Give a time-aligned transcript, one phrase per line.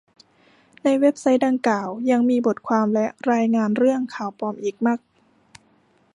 [0.83, 4.99] ในเว็บไซต์ดังกล่าวยังมีบทความและรายงานเรื่อง ข่าวปลอม อีกมาก